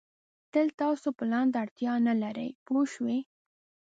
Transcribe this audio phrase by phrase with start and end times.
[0.51, 3.19] تل تاسو پلان ته اړتیا نه لرئ پوه شوې!.